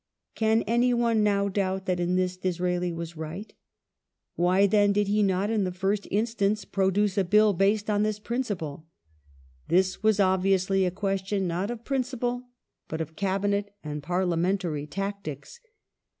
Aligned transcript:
Can 0.33 0.63
anyone 0.63 1.21
now 1.23 1.47
doubt 1.47 1.85
that 1.85 1.99
in 1.99 2.15
this 2.15 2.35
Disraeli 2.35 2.91
was 2.91 3.15
right? 3.15 3.53
Why 4.33 4.65
then 4.65 4.93
did 4.93 5.07
he 5.07 5.21
not 5.21 5.51
in 5.51 5.63
the 5.63 5.69
fii*st 5.69 6.07
instance 6.09 6.65
produce 6.65 7.19
a 7.19 7.23
Bill 7.23 7.53
based 7.53 7.87
on 7.87 8.01
this 8.01 8.17
principle? 8.17 8.87
This 9.67 10.01
was 10.01 10.17
obvi 10.17 10.55
ously 10.55 10.85
a 10.85 10.89
question 10.89 11.45
not 11.47 11.69
of 11.69 11.85
principle, 11.85 12.47
but 12.87 12.99
of 12.99 13.15
Cabinet 13.15 13.75
and 13.83 14.01
parliamentary 14.01 14.87
tactics. 14.87 15.59